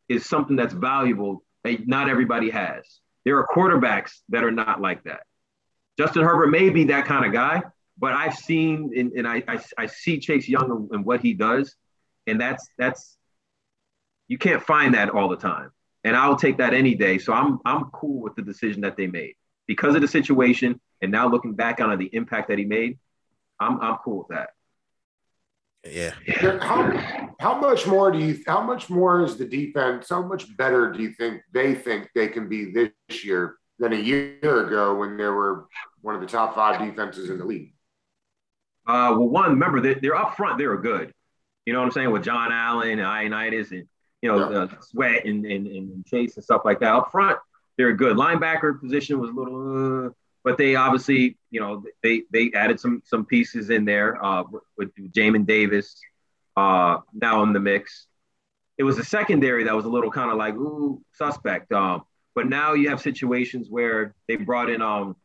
[0.09, 2.85] is something that's valuable that not everybody has.
[3.25, 5.21] There are quarterbacks that are not like that.
[5.99, 7.63] Justin Herbert may be that kind of guy,
[7.99, 11.75] but I've seen and, and I, I, I see Chase Young and what he does,
[12.27, 13.17] and that's that's
[14.29, 15.71] you can't find that all the time.
[16.05, 17.19] And I'll take that any day.
[17.19, 19.35] So I'm I'm cool with the decision that they made
[19.67, 20.81] because of the situation.
[21.03, 22.99] And now looking back on the impact that he made,
[23.61, 24.51] I'm I'm cool with that.
[25.85, 26.15] Yeah.
[26.61, 30.91] How, how much more do you, how much more is the defense, how much better
[30.91, 35.17] do you think they think they can be this year than a year ago when
[35.17, 35.67] they were
[36.01, 37.73] one of the top five defenses in the league?
[38.87, 41.13] Uh, well, one, remember they, they're up front, they were good.
[41.65, 42.11] You know what I'm saying?
[42.13, 43.89] With John Allen and Ioannidis and,
[44.23, 44.59] you know, yeah.
[44.59, 46.95] uh, Sweat and, and, and Chase and stuff like that.
[46.95, 47.39] Up front,
[47.77, 48.17] they're good.
[48.17, 50.11] Linebacker position was a little, uh,
[50.45, 54.45] but they obviously, you know, they they added some some pieces in there uh,
[54.77, 56.01] with Jamin Davis
[56.57, 58.07] uh, now in the mix.
[58.79, 61.73] It was the secondary that was a little kind of like ooh suspect.
[61.73, 65.17] Um, but now you have situations where they brought in um,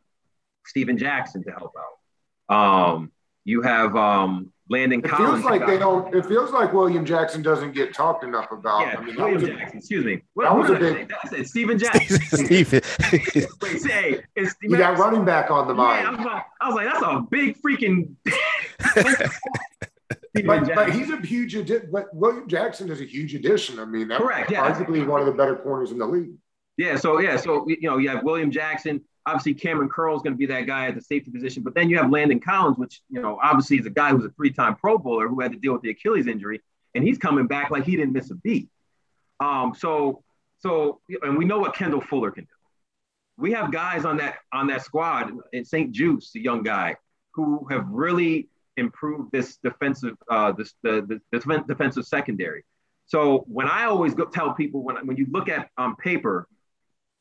[0.66, 2.54] Steven Jackson to help out.
[2.54, 3.12] Um,
[3.44, 5.42] you have um, Landon it Collins.
[5.42, 6.14] feels like they don't.
[6.14, 8.80] It feels like William Jackson doesn't get talked enough about.
[8.80, 9.76] Yeah, I mean, William Jackson.
[9.76, 10.22] A, excuse me.
[10.34, 11.12] What, that was a big.
[11.22, 12.20] I said Steven Jackson.
[12.20, 12.80] Steven.
[13.60, 16.04] Wait, say it's you got running back on the mind.
[16.04, 18.14] Yeah, I was, like, I was like, that's a big freaking.
[20.46, 21.90] but, but, he's a huge addition.
[21.92, 23.78] But William Jackson is a huge addition.
[23.78, 24.50] I mean, that's correct.
[24.50, 26.32] Yeah, arguably one of the better corners in the league.
[26.76, 26.96] Yeah.
[26.96, 27.36] So yeah.
[27.36, 29.02] So you know, you have William Jackson.
[29.24, 31.62] Obviously, Kamren Curl is going to be that guy at the safety position.
[31.62, 34.30] But then you have Landon Collins, which, you know, obviously is a guy who's a
[34.30, 36.60] three time Pro Bowler who had to deal with the Achilles injury.
[36.94, 38.68] And he's coming back like he didn't miss a beat.
[39.38, 40.24] Um, so,
[40.58, 42.50] so, and we know what Kendall Fuller can do.
[43.38, 46.96] We have guys on that on that squad, and St-Juste, the young guy,
[47.34, 52.64] who have really improved this defensive, uh, this the, the defensive secondary.
[53.06, 56.46] So when I always go tell people when when you look at on paper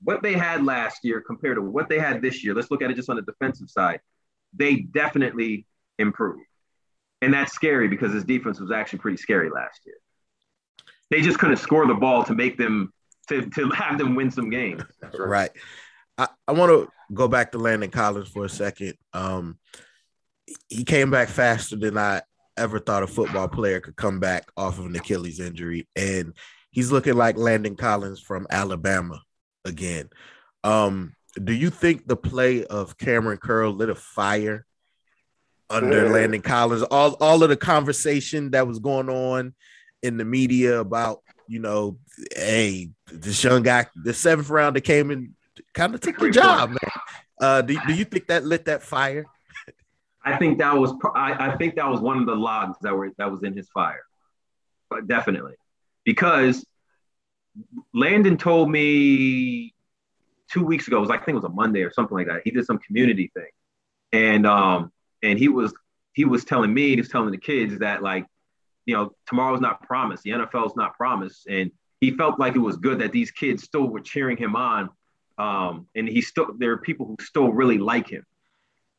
[0.04, 2.90] what they had last year compared to what they had this year, let's look at
[2.90, 4.00] it just on the defensive side.
[4.54, 5.66] They definitely
[6.00, 6.44] improved.
[7.22, 9.96] And that's scary because his defense was actually pretty scary last year.
[11.12, 12.92] They just couldn't score the ball to make them
[13.30, 14.84] to, to have them win some games.
[15.18, 15.52] Right.
[16.18, 18.96] I, I want to go back to Landon Collins for a second.
[19.14, 19.58] Um,
[20.70, 22.22] he came back faster than I
[22.58, 25.88] ever thought a football player could come back off of an Achilles injury.
[25.96, 26.34] And
[26.72, 29.22] he's looking like Landon Collins from Alabama
[29.66, 30.10] again.
[30.64, 34.66] Um, do you think the play of Kamren Curl lit a fire
[35.70, 36.12] under yeah.
[36.12, 36.84] Landon Collins?
[36.84, 39.54] All all of the conversation that was going on
[40.04, 41.98] in the media about, you know,
[42.36, 45.34] hey, this young guy, the seventh round that came in
[45.74, 46.92] kind of took the job, man.
[47.40, 49.26] Uh, do, do you think that lit that fire?
[50.24, 53.12] I think that was I, I think that was one of the logs that were
[53.18, 54.04] that was in his fire.
[54.90, 55.56] But definitely.
[56.04, 56.66] Because
[57.94, 59.74] Landon told me
[60.52, 62.28] two weeks ago, it was like, I think it was a Monday or something like
[62.28, 62.42] that.
[62.44, 63.50] He did some community thing.
[64.14, 64.92] And um,
[65.24, 65.74] and he was
[66.14, 68.26] he was telling me, he was telling the kids that like,
[68.86, 71.48] you know, tomorrow's not promised, the NFL's not promised.
[71.48, 74.90] And he felt like it was good that these kids still were cheering him on.
[75.38, 78.26] Um, and he still there are people who still really like him.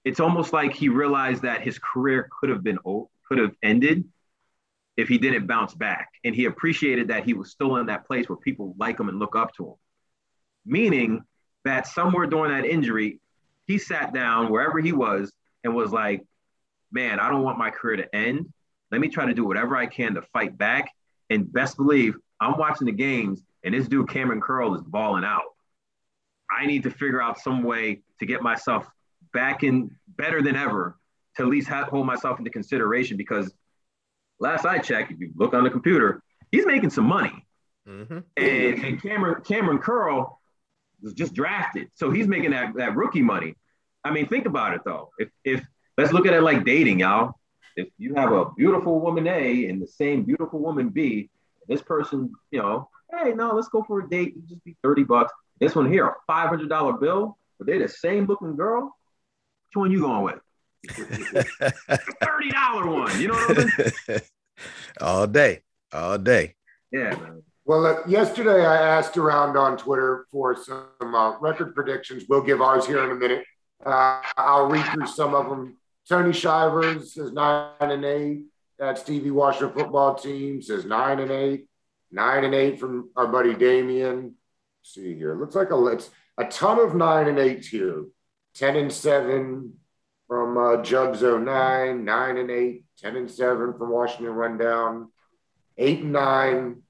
[0.04, 2.78] It's almost like he realized that his career could have been
[3.28, 4.04] could have ended
[4.96, 6.10] if he didn't bounce back.
[6.24, 9.18] And he appreciated that he was still in that place where people like him and
[9.18, 9.74] look up to him.
[10.64, 11.24] Meaning
[11.64, 13.20] that somewhere during that injury,
[13.66, 15.32] he sat down wherever he was
[15.64, 16.22] and was like,
[16.90, 18.52] man, I don't want my career to end.
[18.90, 20.90] Let me try to do whatever I can to fight back.
[21.30, 25.44] And best believe I'm watching the games and this dude, Kamren Curl, is balling out.
[26.50, 28.86] I need to figure out some way to get myself
[29.32, 30.98] back in better than ever
[31.36, 33.54] to at least have, hold myself into consideration because
[34.40, 37.46] last I checked, if you look on the computer, he's making some money.
[37.88, 38.18] Mm-hmm.
[38.36, 40.38] And, and Cameron Kamren Curl
[41.02, 43.56] was just drafted, so he's making that, that rookie money.
[44.04, 45.10] I mean, think about it though.
[45.18, 45.64] If if
[45.98, 47.34] let's look at it like dating, y'all.
[47.74, 51.30] If you have a beautiful woman A and the same beautiful woman B,
[51.68, 54.34] this person, you know, hey, no, let's go for a date.
[54.36, 55.32] It'll just be thirty bucks.
[55.58, 58.96] This one here, a five hundred dollar bill, but they're the same looking girl.
[59.68, 60.40] Which one you going with?
[60.90, 63.20] Thirty dollar one.
[63.20, 63.64] You know what I
[64.08, 64.20] mean?
[65.00, 65.60] all day,
[65.92, 66.54] all day.
[66.90, 67.16] Yeah.
[67.64, 72.24] Well, uh, yesterday I asked around on Twitter for some uh, record predictions.
[72.28, 73.44] We'll give ours here in a minute.
[73.84, 75.76] Uh, I'll read through some of them.
[76.08, 78.46] Tony Shivers says nine and eight.
[78.78, 81.68] That Stevie Washington football team says nine and eight.
[82.10, 84.34] Nine and eight from our buddy Damien.
[84.80, 88.04] Let's see here, it looks like a it's a ton of nine and eight here.
[88.54, 89.74] Ten and seven
[90.32, 95.10] from uh, Jugs 09, 9 and 8, 10 and 7 from Washington Rundown,
[95.76, 96.82] 8 and 9.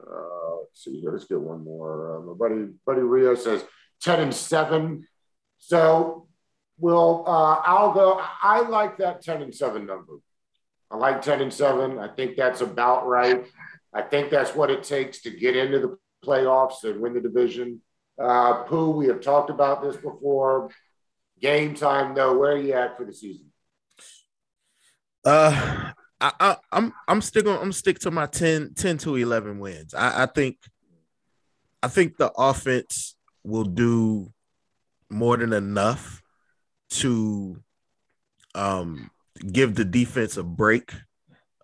[0.00, 1.10] Uh, let's see here.
[1.10, 2.18] Let's get one more.
[2.18, 3.64] Uh, my buddy, buddy Rio says
[4.02, 5.04] 10 and 7.
[5.58, 6.28] So
[6.78, 8.24] Well, uh, I'll go.
[8.40, 10.18] I like that 10 and 7 number.
[10.92, 11.98] I like 10 and 7.
[11.98, 13.48] I think that's about right.
[13.92, 17.82] I think that's what it takes to get into the playoffs and win the division.
[18.16, 20.70] Uh, Pooh, we have talked about this before.
[21.40, 22.38] Game time, though.
[22.38, 23.46] Where are you at for the season?
[25.24, 29.58] Uh, I, I, I'm I'm still gonna I'm stick to my 10, 10 to eleven
[29.58, 29.94] wins.
[29.94, 30.58] I, I think
[31.82, 34.32] I think the offense will do
[35.08, 36.22] more than enough
[36.90, 37.56] to
[38.54, 39.10] um
[39.52, 40.92] give the defense a break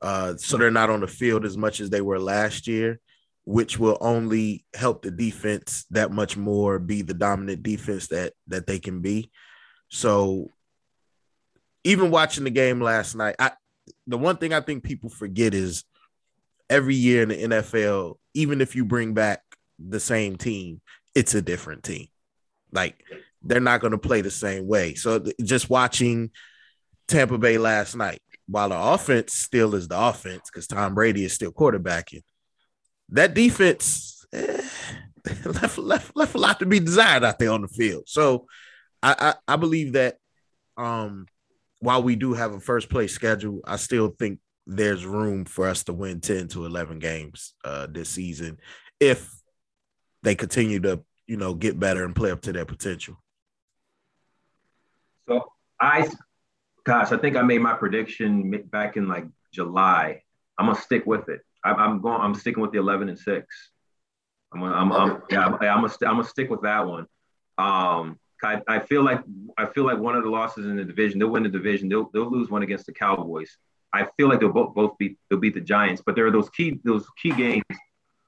[0.01, 3.01] uh so they're not on the field as much as they were last year
[3.45, 8.67] which will only help the defense that much more be the dominant defense that that
[8.67, 9.31] they can be
[9.89, 10.51] so
[11.85, 13.53] even watching the game last night, I
[14.07, 15.85] the one thing I think people forget is
[16.69, 19.43] every year in the NFL, even if you bring back
[19.79, 20.81] the same team,
[21.15, 22.09] it's a different team.
[22.73, 23.03] Like
[23.43, 24.95] they're not going to play the same way.
[24.95, 26.31] So just watching
[27.07, 31.33] Tampa Bay last night, while the offense still is the offense because Tom Brady is
[31.33, 32.23] still quarterbacking,
[33.11, 34.63] that defense eh,
[35.45, 38.05] left left left a lot to be desired out there on the field.
[38.07, 38.47] So
[39.07, 40.19] I I, I believe that
[40.77, 41.27] um
[41.81, 45.85] while we do have a first place schedule, I still think there's room for us
[45.85, 48.59] to win 10 to 11 games uh, this season
[48.99, 49.31] if
[50.23, 53.23] they continue to, you know, get better and play up to their potential.
[55.29, 56.09] So I,
[56.85, 60.23] gosh, I think I made my prediction back in like July.
[60.59, 61.43] I'm gonna stick with it.
[61.65, 62.21] I, am going.
[62.21, 63.71] I'm sticking with the 11 and six.
[64.53, 64.61] I'm.
[64.61, 64.93] Gonna, I'm.
[64.93, 65.47] I'm yeah.
[65.47, 65.55] I'm.
[65.55, 65.93] I'm gonna.
[66.03, 67.07] I'm gonna stick with that one.
[67.59, 69.21] Um, I, I feel like
[69.59, 71.89] I feel like one of the losses in the division, they'll win the division.
[71.89, 73.57] They'll they'll lose one against the Cowboys.
[73.93, 76.51] I feel like they'll both both beat they'll beat the Giants, but there are those
[76.51, 77.65] key those key games.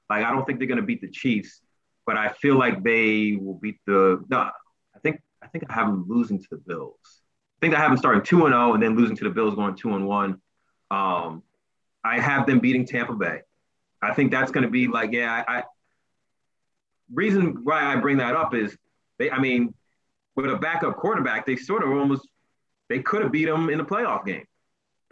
[0.09, 1.61] Like I don't think they're gonna beat the Chiefs,
[2.05, 4.37] but I feel like they will beat the no.
[4.39, 6.97] I think I think I have them losing to the Bills.
[7.05, 9.29] I think I have them starting two and zero oh and then losing to the
[9.29, 10.41] Bills, going two and one.
[10.91, 11.43] Um,
[12.03, 13.41] I have them beating Tampa Bay.
[14.01, 15.43] I think that's going to be like yeah.
[15.47, 15.63] I, I
[17.11, 18.75] reason why I bring that up is
[19.17, 19.29] they.
[19.29, 19.73] I mean,
[20.41, 22.27] with a backup quarterback, they sort of almost
[22.89, 24.45] they could have beat them in the playoff game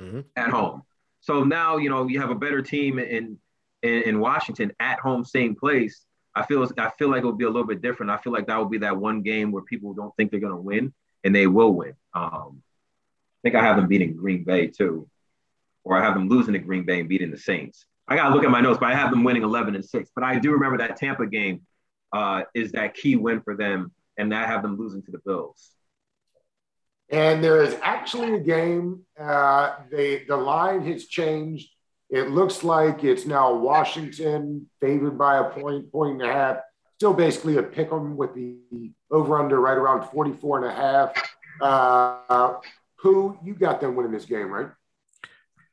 [0.02, 0.22] mm-hmm.
[0.36, 0.84] at home.
[1.22, 3.38] So now you know you have a better team in,
[3.84, 6.06] in in Washington at home, same place.
[6.36, 8.12] I feel I feel like it will be a little bit different.
[8.12, 10.54] I feel like that will be that one game where people don't think they're going
[10.54, 11.94] to win, and they will win.
[12.14, 15.10] Um, I think I have them beating Green Bay too,
[15.84, 17.86] or I have them losing to Green Bay and beating the Saints.
[18.08, 20.10] I got to look at my notes, but I have them winning 11 and six.
[20.16, 21.62] But I do remember that Tampa game
[22.14, 25.72] uh, is that key win for them and now have them losing to the Bills.
[27.10, 29.06] And there is actually a game.
[29.18, 31.70] Uh, they, the line has changed.
[32.10, 36.58] It looks like it's now Washington favored by a point, point and a half.
[36.96, 38.58] Still basically a pick 'em with the
[39.12, 41.38] over under right around 44 and a half.
[41.62, 42.56] Uh,
[42.98, 44.70] who you got them winning this game, right?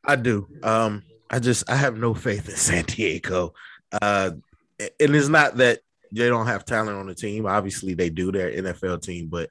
[0.05, 0.49] I do.
[0.63, 3.55] Um, I just I have no faith in San Diego.
[4.01, 4.33] Uh,
[4.79, 5.81] and it's not that
[6.15, 7.47] they don't have talent on the team.
[7.47, 8.33] Obviously, they do.
[8.33, 9.51] Their NFL team, but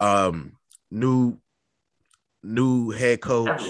[0.00, 0.52] um,
[0.90, 1.38] new
[2.42, 3.62] new head coach,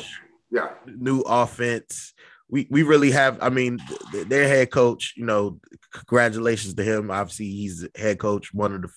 [0.51, 2.15] yeah, new offense.
[2.49, 3.39] We we really have.
[3.41, 3.79] I mean,
[4.13, 5.15] their head coach.
[5.17, 5.61] You know,
[5.93, 7.11] congratulations to him.
[7.11, 8.89] Obviously, he's head coach, one of the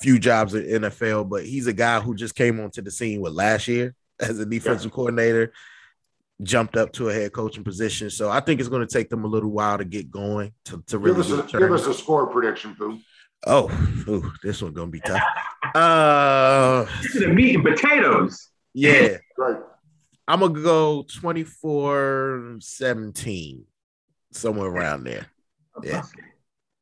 [0.00, 3.32] few jobs in NFL, but he's a guy who just came onto the scene with
[3.32, 4.94] last year as a defensive yeah.
[4.94, 5.52] coordinator
[6.42, 8.10] jumped up to a head coaching position.
[8.10, 10.82] So I think it's going to take them a little while to get going to,
[10.86, 13.00] to really give us, a, give us a score prediction, Pooh.
[13.46, 13.70] Oh,
[14.08, 15.22] ooh, this one's gonna be tough.
[15.74, 18.48] Uh, this is the meat and potatoes.
[18.74, 19.58] Yeah, right.
[20.26, 23.64] I'm gonna go 24 17,
[24.32, 25.26] somewhere around there.
[25.82, 26.02] Yeah,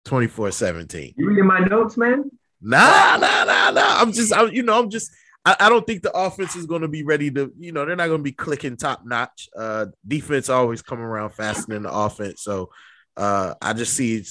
[0.07, 1.15] 24 17.
[1.17, 2.31] You reading my notes, man?
[2.63, 4.01] Nah, nah, nah, nah.
[4.01, 5.13] I'm just, I'm, you know, I'm just,
[5.47, 7.97] I, I don't think the offense is going to be ready to, you know, they're
[7.97, 9.49] not going to be clicking top notch.
[9.57, 12.43] Uh, defense always come around faster than the offense.
[12.43, 12.71] So
[13.17, 14.25] uh, I just see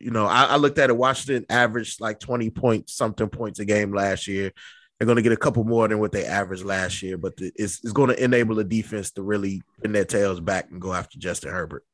[0.00, 0.96] you know, I, I looked at it.
[0.96, 4.52] Washington averaged like 20 points, something points a game last year.
[4.98, 7.52] They're going to get a couple more than what they averaged last year, but the,
[7.54, 10.92] it's, it's going to enable the defense to really pin their tails back and go
[10.92, 11.84] after Justin Herbert.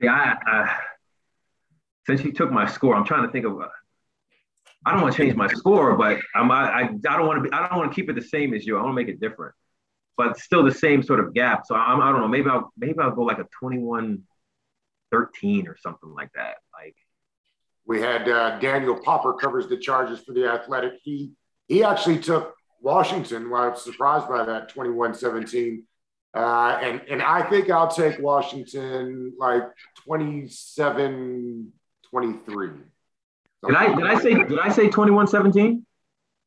[0.00, 0.76] Yeah, I, I,
[2.06, 3.60] since you took my score, I'm trying to think of
[4.86, 7.52] I don't want to change my score, but I'm, I, I, don't want to be,
[7.54, 8.76] I don't want to keep it the same as you.
[8.76, 9.54] I want to make it different,
[10.16, 11.62] but still the same sort of gap.
[11.66, 14.22] So I'm, I don't know, maybe I'll, maybe I'll go like a 21,
[15.10, 16.56] 13 or something like that.
[16.78, 16.96] Like
[17.86, 20.94] we had uh, Daniel Popper covers the Chargers for the athletic.
[21.02, 21.32] He,
[21.68, 23.50] he actually took Washington.
[23.50, 25.84] Well, I was surprised by that 21, 17.
[26.34, 29.62] Uh, and, and I think I'll take Washington like
[30.04, 31.72] 27,
[32.10, 32.70] 23.
[33.66, 35.82] Did I did I say did I say 21-17?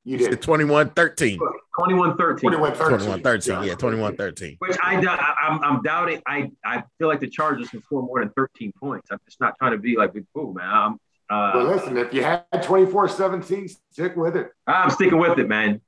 [0.04, 1.38] You You did 21 13.
[1.78, 2.50] 21 13.
[2.50, 2.98] 21 13.
[2.98, 3.64] 21 13.
[3.64, 4.56] Yeah, 21 13.
[4.60, 6.22] Which I, doubt- I I'm, I'm doubting.
[6.26, 9.10] I, I feel like the Chargers can score more than 13 points.
[9.12, 10.70] I'm just not trying to be like big boo, man.
[10.70, 11.00] I'm,
[11.30, 14.50] Well, uh, listen, if you had 24 17, stick with it.
[14.66, 15.82] I'm sticking with it, man.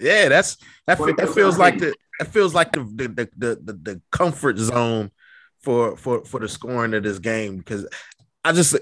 [0.00, 3.72] Yeah, that's that, that feels like the that feels like the the, the the the
[3.74, 5.10] the comfort zone
[5.60, 7.86] for for for the scoring of this game because
[8.44, 8.74] I just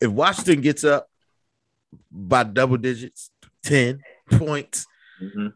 [0.00, 1.08] if Washington gets up
[2.10, 3.30] by double digits,
[3.64, 4.00] 10
[4.32, 4.86] points,
[5.22, 5.52] Mhm.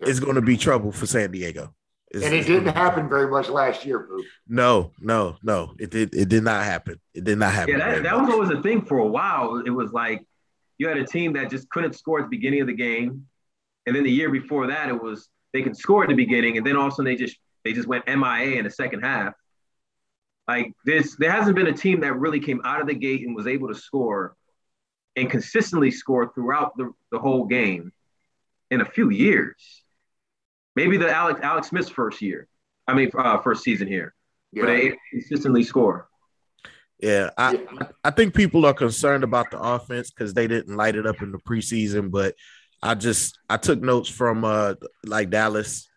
[0.00, 1.74] it's going to be trouble for San Diego.
[2.10, 4.22] It's- And it didn't happen very much last year, Boo.
[4.46, 5.74] No, no, no.
[5.78, 6.14] It did.
[6.14, 7.00] It did not happen.
[7.14, 7.72] It did not happen.
[7.72, 8.26] Yeah, that, very that much.
[8.26, 9.62] was always a thing for a while.
[9.64, 10.22] It was like
[10.78, 13.26] you had a team that just couldn't score at the beginning of the game,
[13.86, 16.66] and then the year before that, it was they could score at the beginning, and
[16.66, 19.32] then all of a sudden they just they just went MIA in the second half.
[20.48, 23.34] Like this, there hasn't been a team that really came out of the gate and
[23.34, 24.36] was able to score
[25.16, 27.92] and consistently score throughout the, the whole game
[28.70, 29.82] in a few years.
[30.74, 32.48] Maybe the Alex Alex Smith's first year.
[32.88, 34.14] I mean, uh, first season here,
[34.52, 34.62] Yeah.
[34.62, 36.08] but they consistently score.
[36.98, 37.82] Yeah, I, Yeah.
[38.04, 41.32] I think people are concerned about the offense because they didn't light it up in
[41.32, 42.10] the preseason.
[42.10, 42.34] But
[42.82, 45.88] I just I took notes from uh like Dallas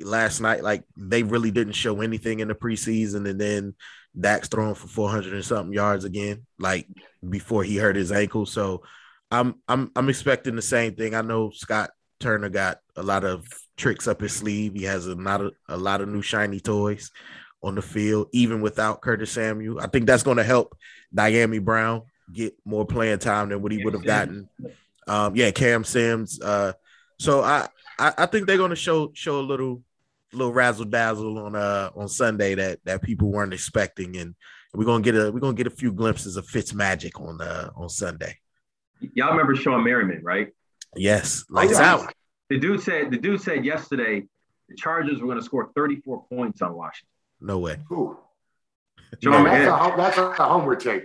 [0.00, 0.64] last night.
[0.64, 3.74] Like they really didn't show anything in the preseason, and then
[4.18, 6.86] Dak's throwing for four hundred and something yards again, like
[7.28, 8.46] before he hurt his ankle.
[8.46, 8.82] So
[9.30, 11.14] I'm I'm I'm expecting the same thing.
[11.14, 13.46] I know Scott Turner got a lot of
[13.76, 14.74] tricks up his sleeve.
[14.74, 17.10] He has a lot of a lot of new shiny toys
[17.62, 19.80] on the field, even without Curtis Samuel.
[19.80, 20.76] I think that's going to help
[21.14, 24.48] Dyami Brown get more playing time than what he would have gotten.
[25.08, 26.40] Um, yeah, Cam Sims.
[26.40, 26.72] Uh,
[27.18, 29.82] so I, I I think they're going to show show a little
[30.34, 34.34] little razzle dazzle on uh on Sunday that that people weren't expecting, and
[34.74, 37.70] we're gonna get a we're gonna get a few glimpses of Fitz magic on uh
[37.76, 38.38] on Sunday.
[39.14, 40.48] Y'all remember Shawne Merriman, right?
[40.96, 41.94] Yes, lights yeah.
[41.94, 42.14] out.
[42.50, 44.24] The dude said the dude said yesterday
[44.68, 47.10] the Chargers were going to score 34 points on Washington.
[47.40, 47.76] No way.
[47.92, 48.16] Ooh.
[49.22, 51.04] Shawne Man, that's, a, Merriman, home- that's a homework tape.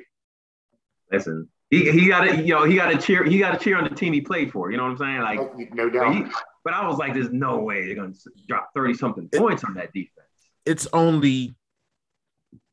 [1.11, 3.77] listen, he, he got to you know he got to cheer he got to cheer
[3.77, 4.71] on the team he played for.
[4.71, 5.21] You know what I'm saying?
[5.21, 6.15] Like, No but, doubt.
[6.15, 6.23] he,
[6.69, 9.73] but I was like, there's no way they're going to drop 30 something points on
[9.73, 10.27] that defense.
[10.67, 11.55] it's only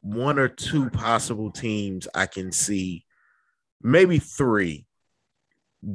[0.03, 3.07] one or two possible teams I can see,
[3.83, 4.85] maybe three,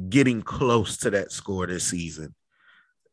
[0.08, 2.34] getting close to that score this season.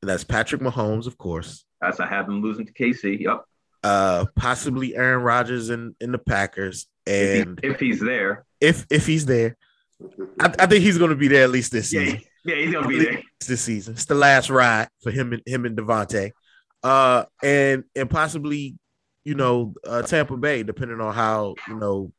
[0.02, 1.65] And that's Patrick Mahomes, of course.
[1.82, 3.19] That's I have them losing to KC.
[3.19, 3.43] Yep.
[3.84, 8.88] Uh, possibly Aaron Rodgers and in, the Packers, If, and he, if he's there, if
[8.89, 9.56] if he's there,
[10.39, 12.21] I, I think he's going to be there at least this yeah, season.
[12.45, 13.21] Yeah, he's going to be there.
[13.47, 16.32] This season, it's the last ride for him and him and Davante,
[16.84, 18.78] uh, and and possibly,
[19.23, 22.12] you know, uh, Tampa Bay, depending on how you know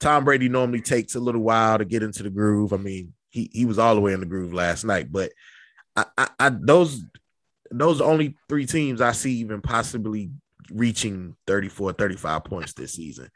[0.00, 2.72] Tom Brady normally takes a little while to get into the groove.
[2.72, 5.32] I mean, he he was all the way in the groove last night, but
[5.94, 7.04] I, I, I those
[7.70, 10.30] those are only three teams I see even possibly
[10.72, 13.28] reaching 34, 35 points this season.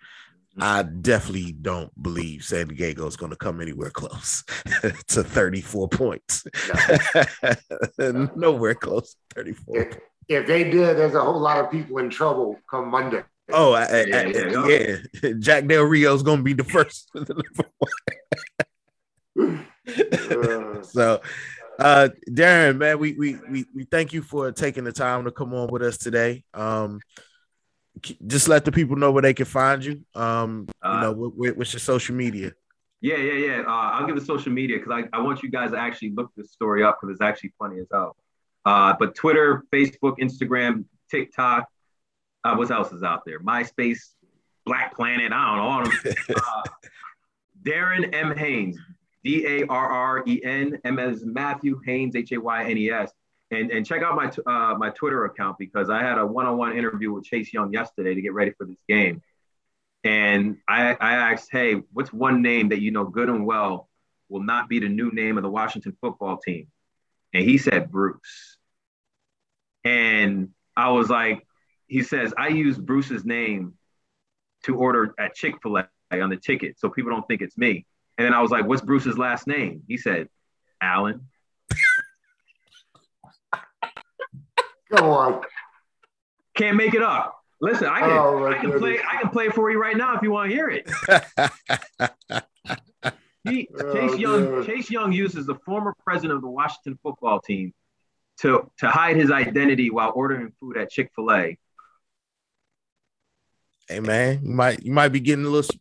[0.58, 4.44] I definitely don't believe San Diego is going to come anywhere close
[5.08, 6.44] to 34 points.
[7.98, 9.76] Nowhere close to 34.
[9.78, 13.22] if, if they did, there's a whole lot of people in trouble come Monday.
[13.52, 15.32] Oh, I, I, Yeah, I- yeah, yeah.
[15.38, 17.10] Jack Del Rio's going to be the first.
[19.36, 21.20] Uh, so,
[21.78, 25.52] uh, Darren, man, we, we we we thank you for taking the time to come
[25.52, 26.42] on with us today.
[26.54, 27.22] Um, k-
[28.26, 30.04] just let the people know where they can find you.
[30.14, 32.52] Um, you Uh, know, what, what- what's your social media?
[33.00, 33.60] Yeah, yeah, yeah.
[33.66, 36.30] Uh, I'll give the social media because I, I want you guys to actually look
[36.36, 38.16] this story up because it's actually funny as hell.
[38.64, 41.68] Uh, but Twitter, Facebook, Instagram, TikTok,
[42.44, 43.40] uh, what else is out there?
[43.40, 43.98] MySpace,
[44.64, 45.62] Black Planet, I don't know.
[45.64, 46.14] All them.
[46.36, 46.62] uh,
[47.62, 48.34] Darren M.
[48.36, 48.78] Haynes,
[49.22, 52.90] D A R R E N, M as Matthew, Haynes, H A Y N E
[52.90, 53.12] S.
[53.54, 56.56] And, and check out my, uh, my Twitter account because I had a one on
[56.56, 59.22] one interview with Chase Young yesterday to get ready for this game.
[60.02, 63.88] And I, I asked, hey, what's one name that you know good and well
[64.28, 66.66] will not be the new name of the Washington football team?
[67.32, 68.58] And he said Bruce.
[69.84, 71.46] And I was like,
[71.86, 73.74] he says, I use Bruce's name
[74.64, 77.86] to order at Chick fil A on the ticket so people don't think it's me.
[78.18, 79.82] And then I was like, what's Bruce's last name?
[79.88, 80.28] He said,
[80.80, 81.28] Allen.
[84.96, 85.40] Come on.
[86.56, 87.36] Can't make it up.
[87.60, 88.98] Listen, I can, Oh, I can play.
[89.00, 90.90] I can play for you right now if you want to hear it.
[93.46, 94.44] He, Oh, Chase Young.
[94.46, 94.66] dude.
[94.66, 97.74] Chase Young uses the former president of the Washington football team
[98.40, 101.58] to to hide his identity while ordering food at Chick Fil A.
[103.86, 105.76] hey man, you might you might be getting a little.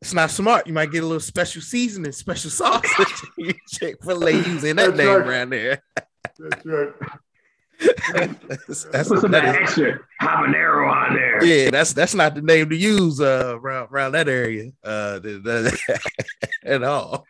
[0.00, 0.66] It's not smart.
[0.66, 2.86] You might get a little special seasoning, special sauce.
[3.68, 5.26] Chick Fil A using that That's name right.
[5.28, 5.82] around there.
[6.38, 6.92] That's right.
[7.78, 11.44] That's, that's, Put some that that is- extra habanero on there.
[11.44, 15.38] yeah, that's that's not the name to use uh around around that area uh the-
[15.38, 16.00] the-
[16.64, 17.26] at all.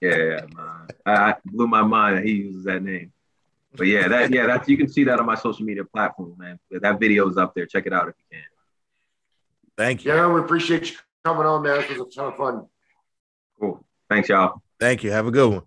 [0.00, 0.88] Yeah, man.
[1.04, 3.12] I, I blew my mind that he uses that name.
[3.76, 6.58] But yeah, that yeah, that's you can see that on my social media platform, man.
[6.70, 7.66] That video is up there.
[7.66, 8.44] Check it out if you can.
[9.76, 11.80] Thank you, Yeah, we appreciate you coming on, man.
[11.80, 12.66] This was a ton of fun.
[13.60, 13.84] Cool.
[14.08, 14.62] Thanks, y'all.
[14.80, 15.10] thank you.
[15.12, 15.62] Have a good one.